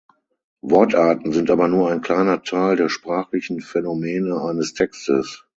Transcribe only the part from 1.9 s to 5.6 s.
ein kleiner Teil der sprachlichen Phänomene eines Textes.